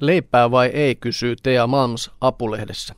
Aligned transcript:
Leipää 0.00 0.50
vai 0.50 0.66
ei, 0.66 0.94
kysyy 0.94 1.36
Tea 1.42 1.66
Malms 1.66 2.10
Apulehdessä. 2.20 2.94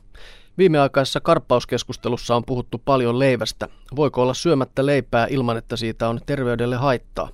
Viimeaikaisessa 0.57 1.19
karppauskeskustelussa 1.19 2.35
on 2.35 2.45
puhuttu 2.45 2.81
paljon 2.85 3.19
leivästä. 3.19 3.67
Voiko 3.95 4.21
olla 4.21 4.33
syömättä 4.33 4.85
leipää 4.85 5.27
ilman, 5.29 5.57
että 5.57 5.77
siitä 5.77 6.09
on 6.09 6.19
terveydelle 6.25 6.75
haittaa? 6.75 7.29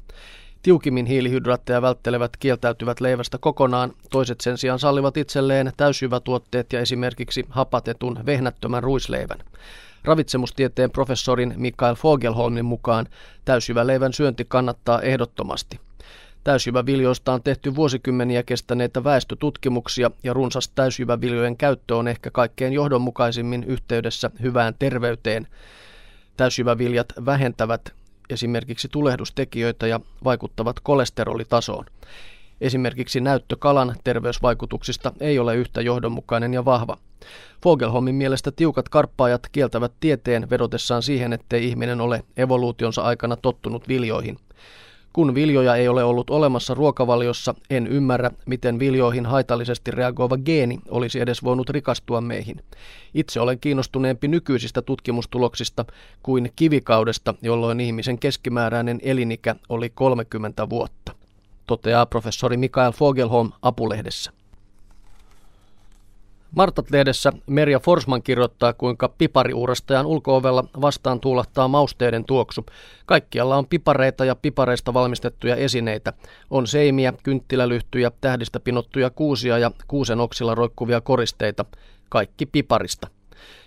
Tiukimmin 0.61 1.05
hiilihydraatteja 1.05 1.81
välttelevät 1.81 2.37
kieltäytyvät 2.37 3.01
leivästä 3.01 3.37
kokonaan, 3.37 3.93
toiset 4.09 4.41
sen 4.41 4.57
sijaan 4.57 4.79
sallivat 4.79 5.17
itselleen 5.17 5.71
täysjyvätuotteet 5.77 6.73
ja 6.73 6.79
esimerkiksi 6.79 7.45
hapatetun 7.49 8.19
vehnättömän 8.25 8.83
ruisleivän. 8.83 9.39
Ravitsemustieteen 10.03 10.91
professorin 10.91 11.53
Mikael 11.57 11.95
Fogelholmin 11.95 12.65
mukaan 12.65 13.07
täysjyväleivän 13.45 14.13
syönti 14.13 14.45
kannattaa 14.47 15.01
ehdottomasti. 15.01 15.79
Täysjyväviljoista 16.45 17.33
on 17.33 17.43
tehty 17.43 17.75
vuosikymmeniä 17.75 18.43
kestäneitä 18.43 19.03
väestötutkimuksia 19.03 20.11
ja 20.23 20.33
runsas 20.33 20.69
täysjyväviljojen 20.69 21.57
käyttö 21.57 21.95
on 21.95 22.07
ehkä 22.07 22.31
kaikkein 22.31 22.73
johdonmukaisimmin 22.73 23.63
yhteydessä 23.63 24.31
hyvään 24.41 24.73
terveyteen. 24.79 25.47
Täysjyväviljat 26.37 27.13
vähentävät 27.25 27.93
esimerkiksi 28.29 28.87
tulehdustekijöitä 28.91 29.87
ja 29.87 29.99
vaikuttavat 30.23 30.79
kolesterolitasoon. 30.79 31.85
Esimerkiksi 32.61 33.21
näyttö 33.21 33.55
kalan 33.59 33.95
terveysvaikutuksista 34.03 35.13
ei 35.19 35.39
ole 35.39 35.55
yhtä 35.55 35.81
johdonmukainen 35.81 36.53
ja 36.53 36.65
vahva. 36.65 36.97
Fogelholmin 37.63 38.15
mielestä 38.15 38.51
tiukat 38.51 38.89
karppaajat 38.89 39.49
kieltävät 39.51 39.91
tieteen 39.99 40.49
vedotessaan 40.49 41.03
siihen, 41.03 41.33
ettei 41.33 41.67
ihminen 41.67 42.01
ole 42.01 42.23
evoluutionsa 42.37 43.01
aikana 43.01 43.35
tottunut 43.35 43.87
viljoihin. 43.87 44.37
Kun 45.15 45.35
viljoja 45.35 45.75
ei 45.75 45.87
ole 45.87 46.03
ollut 46.03 46.29
olemassa 46.29 46.73
ruokavaliossa, 46.73 47.55
en 47.69 47.87
ymmärrä, 47.87 48.31
miten 48.45 48.79
viljoihin 48.79 49.25
haitallisesti 49.25 49.91
reagoiva 49.91 50.37
geeni 50.37 50.79
olisi 50.89 51.19
edes 51.19 51.43
voinut 51.43 51.69
rikastua 51.69 52.21
meihin. 52.21 52.63
Itse 53.13 53.39
olen 53.39 53.59
kiinnostuneempi 53.59 54.27
nykyisistä 54.27 54.81
tutkimustuloksista 54.81 55.85
kuin 56.23 56.51
kivikaudesta, 56.55 57.33
jolloin 57.41 57.79
ihmisen 57.79 58.19
keskimääräinen 58.19 58.99
elinikä 59.01 59.55
oli 59.69 59.89
30 59.89 60.69
vuotta, 60.69 61.15
toteaa 61.67 62.05
professori 62.05 62.57
Mikael 62.57 62.91
Fogelholm 62.91 63.51
Apulehdessä. 63.61 64.31
Martat-lehdessä 66.55 67.33
Merja 67.47 67.79
Forsman 67.79 68.23
kirjoittaa, 68.23 68.73
kuinka 68.73 69.09
pipariuurastajan 69.17 70.05
ulkoovella 70.05 70.63
vastaan 70.81 71.19
tuulahtaa 71.19 71.67
mausteiden 71.67 72.25
tuoksu. 72.25 72.65
Kaikkialla 73.05 73.57
on 73.57 73.67
pipareita 73.67 74.25
ja 74.25 74.35
pipareista 74.35 74.93
valmistettuja 74.93 75.55
esineitä. 75.55 76.13
On 76.49 76.67
seimiä, 76.67 77.13
kynttilälyhtyjä, 77.23 78.11
tähdistä 78.21 78.59
pinottuja 78.59 79.09
kuusia 79.09 79.57
ja 79.57 79.71
kuusen 79.87 80.19
oksilla 80.19 80.55
roikkuvia 80.55 81.01
koristeita. 81.01 81.65
Kaikki 82.09 82.45
piparista. 82.45 83.07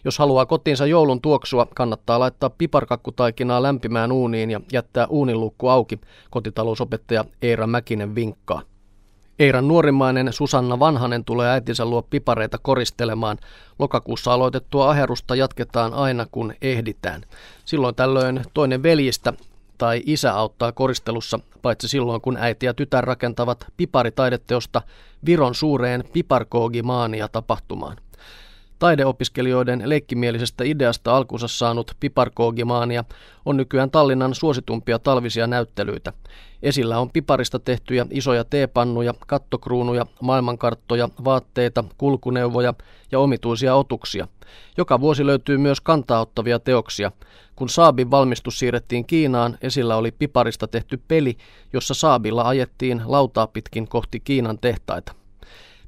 Jos 0.05 0.19
haluaa 0.19 0.47
kotiinsa 0.47 0.87
joulun 0.87 1.21
tuoksua, 1.21 1.67
kannattaa 1.75 2.19
laittaa 2.19 2.51
piparkakkutaikinaa 2.51 3.63
lämpimään 3.63 4.13
uuniin 4.13 4.51
ja 4.51 4.61
jättää 4.73 5.07
uuninlukku 5.07 5.69
auki, 5.69 6.01
kotitalousopettaja 6.31 7.25
Eera 7.43 7.67
Mäkinen 7.67 8.15
vinkkaa. 8.15 8.63
Eiran 9.39 9.69
nuorimmainen 9.69 10.33
Susanna 10.33 10.79
Vanhanen 10.79 11.25
tulee 11.25 11.49
äitinsä 11.49 11.85
luo 11.85 12.03
pipareita 12.03 12.59
koristelemaan. 12.63 13.39
Lokakuussa 13.79 14.33
aloitettua 14.33 14.91
aherusta 14.91 15.35
jatketaan 15.35 15.95
aina 15.95 16.27
kun 16.31 16.55
ehditään. 16.63 17.23
Silloin 17.65 17.95
tällöin 17.95 18.41
toinen 18.55 18.83
veljistä 18.83 19.33
tai 19.79 20.03
isä 20.07 20.35
auttaa 20.35 20.73
koristelussa, 20.73 21.41
paitsi 21.63 21.89
silloin 21.89 22.21
kun 22.21 22.37
äiti 22.37 22.67
ja 22.67 22.75
tytär 22.75 23.05
rakentavat 23.05 23.67
piparitaideteosta 23.77 24.83
Viron 25.27 25.55
suureen 25.55 26.05
piparkoogimaania 26.13 27.29
tapahtumaan. 27.29 27.97
Taideopiskelijoiden 28.79 29.83
leikkimielisestä 29.85 30.65
ideasta 30.65 31.17
alkunsa 31.17 31.49
saanut 31.49 31.97
Piparkoogimaania 32.01 33.05
on 33.45 33.57
nykyään 33.57 33.91
Tallinnan 33.91 34.35
suositumpia 34.35 34.99
talvisia 34.99 35.47
näyttelyitä. 35.47 36.13
Esillä 36.63 36.99
on 36.99 37.11
piparista 37.11 37.59
tehtyjä 37.59 38.07
isoja 38.11 38.45
teepannuja, 38.45 39.15
kattokruunuja, 39.27 40.07
maailmankarttoja, 40.23 41.09
vaatteita, 41.25 41.85
kulkuneuvoja 41.99 42.75
ja 43.13 43.19
omituisia 43.19 43.75
otuksia. 43.75 44.29
Joka 44.77 45.01
vuosi 45.01 45.27
löytyy 45.27 45.59
myös 45.59 45.81
kantaottavia 45.81 46.59
teoksia. 46.59 47.13
Kun 47.57 47.69
Saabin 47.69 48.11
valmistus 48.11 48.59
siirrettiin 48.59 49.07
Kiinaan, 49.07 49.59
esillä 49.63 49.97
oli 49.97 50.11
piparista 50.11 50.69
tehty 50.69 51.01
peli, 51.09 51.37
jossa 51.73 51.95
Saabilla 51.95 52.43
ajettiin 52.43 53.03
lautaa 53.05 53.47
pitkin 53.47 53.89
kohti 53.89 54.21
Kiinan 54.21 54.59
tehtaita. 54.59 55.18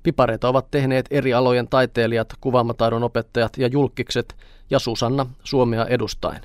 Pipareita 0.03 0.49
ovat 0.49 0.71
tehneet 0.71 1.06
eri 1.11 1.34
alojen 1.34 1.69
taiteilijat, 1.69 2.34
kuvaamataidon 2.41 3.03
opettajat 3.03 3.59
ja 3.59 3.66
julkikset 3.66 4.37
ja 4.71 4.78
Susanna 4.78 5.27
Suomea 5.44 5.87
edustaen. 5.87 6.41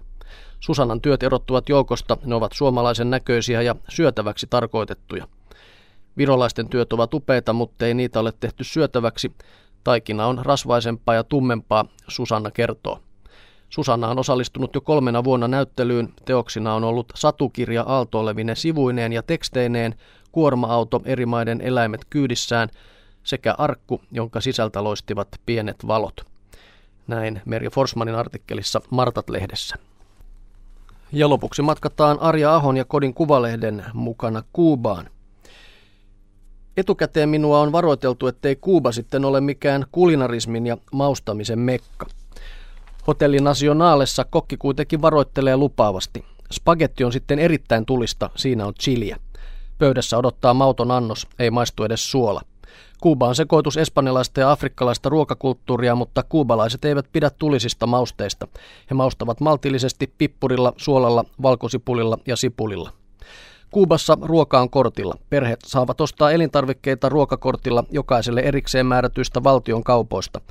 Susannan 0.59 1.01
työt 1.01 1.23
erottuvat 1.23 1.69
joukosta, 1.69 2.17
ne 2.25 2.35
ovat 2.35 2.51
suomalaisen 2.55 3.09
näköisiä 3.09 3.61
ja 3.61 3.75
syötäväksi 3.89 4.47
tarkoitettuja. 4.49 5.27
Virolaisten 6.17 6.69
työt 6.69 6.93
ovat 6.93 7.13
upeita, 7.13 7.53
mutta 7.53 7.85
ei 7.85 7.93
niitä 7.93 8.19
ole 8.19 8.33
tehty 8.39 8.63
syötäväksi. 8.63 9.31
Taikina 9.83 10.27
on 10.27 10.45
rasvaisempaa 10.45 11.15
ja 11.15 11.23
tummempaa, 11.23 11.85
Susanna 12.07 12.51
kertoo. 12.51 12.99
Susanna 13.69 14.07
on 14.07 14.19
osallistunut 14.19 14.75
jo 14.75 14.81
kolmena 14.81 15.23
vuonna 15.23 15.47
näyttelyyn. 15.47 16.13
Teoksina 16.25 16.73
on 16.73 16.83
ollut 16.83 17.13
satukirja 17.15 17.83
aaltoilevine 17.87 18.55
sivuineen 18.55 19.13
ja 19.13 19.23
teksteineen, 19.23 19.95
kuorma-auto 20.31 21.01
eri 21.05 21.25
maiden 21.25 21.61
eläimet 21.61 22.05
kyydissään– 22.09 22.69
sekä 23.25 23.55
arkku, 23.57 24.01
jonka 24.11 24.41
sisältä 24.41 24.83
loistivat 24.83 25.27
pienet 25.45 25.87
valot. 25.87 26.25
Näin 27.07 27.41
Merja 27.45 27.69
Forsmanin 27.69 28.15
artikkelissa 28.15 28.81
Martat-lehdessä. 28.89 29.75
Ja 31.11 31.29
lopuksi 31.29 31.61
matkataan 31.61 32.19
Arja 32.19 32.55
Ahon 32.55 32.77
ja 32.77 32.85
Kodin 32.85 33.13
kuvalehden 33.13 33.85
mukana 33.93 34.43
Kuubaan. 34.53 35.09
Etukäteen 36.77 37.29
minua 37.29 37.59
on 37.59 37.71
varoiteltu, 37.71 38.27
ettei 38.27 38.55
Kuuba 38.55 38.91
sitten 38.91 39.25
ole 39.25 39.41
mikään 39.41 39.85
kulinarismin 39.91 40.67
ja 40.67 40.77
maustamisen 40.91 41.59
mekka. 41.59 42.05
Hotelli 43.07 43.39
Nationaalessa 43.39 44.25
kokki 44.29 44.57
kuitenkin 44.57 45.01
varoittelee 45.01 45.57
lupaavasti. 45.57 46.25
Spagetti 46.51 47.03
on 47.03 47.11
sitten 47.11 47.39
erittäin 47.39 47.85
tulista, 47.85 48.29
siinä 48.35 48.65
on 48.65 48.73
chiliä. 48.73 49.17
Pöydässä 49.77 50.17
odottaa 50.17 50.53
mauton 50.53 50.91
annos, 50.91 51.27
ei 51.39 51.51
maistu 51.51 51.83
edes 51.83 52.11
suola. 52.11 52.41
Kuuba 53.05 53.27
on 53.27 53.35
sekoitus 53.35 53.77
espanjalaista 53.77 54.39
ja 54.39 54.51
afrikkalaista 54.51 55.09
ruokakulttuuria, 55.09 55.95
mutta 55.95 56.23
kuubalaiset 56.23 56.85
eivät 56.85 57.05
pidä 57.11 57.29
tulisista 57.29 57.87
mausteista. 57.87 58.47
He 58.89 58.95
maustavat 58.95 59.39
maltillisesti 59.39 60.13
pippurilla, 60.17 60.73
suolalla, 60.77 61.25
valkosipulilla 61.41 62.17
ja 62.27 62.35
sipulilla. 62.35 62.91
Kuubassa 63.71 64.17
ruoka 64.21 64.59
on 64.59 64.69
kortilla. 64.69 65.17
Perheet 65.29 65.59
saavat 65.65 66.01
ostaa 66.01 66.31
elintarvikkeita 66.31 67.09
ruokakortilla 67.09 67.83
jokaiselle 67.91 68.41
erikseen 68.41 68.85
määrätyistä 68.85 69.43
valtion 69.43 69.83
kaupoista. 69.83 70.41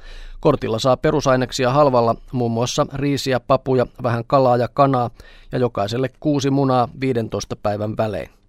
Kortilla 0.40 0.78
saa 0.78 0.96
perusaineksia 0.96 1.70
halvalla, 1.70 2.14
muun 2.32 2.50
muassa 2.50 2.86
riisiä, 2.94 3.40
papuja, 3.40 3.86
vähän 4.02 4.24
kalaa 4.26 4.56
ja 4.56 4.68
kanaa 4.68 5.10
ja 5.52 5.58
jokaiselle 5.58 6.10
kuusi 6.20 6.50
munaa 6.50 6.88
15 7.00 7.56
päivän 7.56 7.96
välein. 7.96 8.43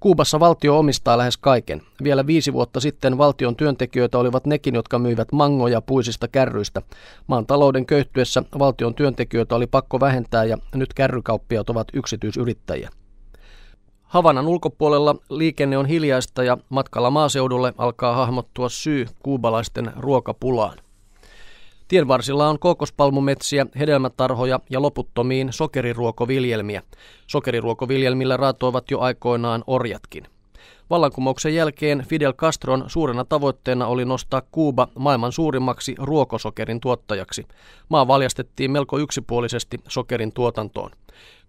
Kuubassa 0.00 0.40
valtio 0.40 0.78
omistaa 0.78 1.18
lähes 1.18 1.36
kaiken. 1.36 1.82
Vielä 2.02 2.26
viisi 2.26 2.52
vuotta 2.52 2.80
sitten 2.80 3.18
valtion 3.18 3.56
työntekijöitä 3.56 4.18
olivat 4.18 4.46
nekin, 4.46 4.74
jotka 4.74 4.98
myivät 4.98 5.32
mangoja 5.32 5.80
puisista 5.80 6.28
kärryistä. 6.28 6.82
Maan 7.26 7.46
talouden 7.46 7.86
köyhtyessä 7.86 8.42
valtion 8.58 8.94
työntekijöitä 8.94 9.54
oli 9.54 9.66
pakko 9.66 10.00
vähentää 10.00 10.44
ja 10.44 10.58
nyt 10.74 10.94
kärrykauppiat 10.94 11.70
ovat 11.70 11.88
yksityisyrittäjiä. 11.92 12.90
Havanan 14.02 14.48
ulkopuolella 14.48 15.16
liikenne 15.30 15.78
on 15.78 15.86
hiljaista 15.86 16.42
ja 16.42 16.58
matkalla 16.68 17.10
maaseudulle 17.10 17.74
alkaa 17.78 18.14
hahmottua 18.14 18.68
syy 18.68 19.06
kuubalaisten 19.22 19.92
ruokapulaan. 19.96 20.78
Tienvarsilla 21.90 22.48
on 22.48 22.58
kokospalmumetsiä, 22.58 23.66
hedelmätarhoja 23.78 24.60
ja 24.70 24.82
loputtomiin 24.82 25.48
sokeriruokoviljelmiä. 25.52 26.82
Sokeriruokoviljelmillä 27.26 28.36
raatoivat 28.36 28.90
jo 28.90 29.00
aikoinaan 29.00 29.64
orjatkin. 29.66 30.24
Vallankumouksen 30.90 31.54
jälkeen 31.54 32.04
Fidel 32.08 32.32
Castron 32.32 32.84
suurena 32.86 33.24
tavoitteena 33.24 33.86
oli 33.86 34.04
nostaa 34.04 34.42
Kuuba 34.52 34.88
maailman 34.98 35.32
suurimmaksi 35.32 35.94
ruokosokerin 35.98 36.80
tuottajaksi. 36.80 37.46
Maa 37.88 38.08
valjastettiin 38.08 38.70
melko 38.70 38.98
yksipuolisesti 38.98 39.80
sokerin 39.88 40.32
tuotantoon. 40.32 40.90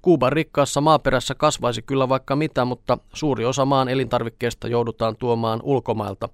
Kuuban 0.01 0.33
rikkaassa 0.33 0.81
maaperässä 0.81 1.35
kasvaisi 1.35 1.81
kyllä 1.81 2.09
vaikka 2.09 2.35
mitä, 2.35 2.65
mutta 2.65 2.97
suuri 3.13 3.45
osa 3.45 3.65
maan 3.65 3.89
elintarvikkeista 3.89 4.67
joudutaan 4.67 5.15
tuomaan 5.15 5.59
ulkomailta, 5.63 6.29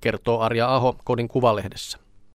kertoo 0.00 0.40
Arja 0.40 0.74
Aho 0.74 0.96
Kodin 1.04 1.28
Kuvalehdessä. 1.28 2.09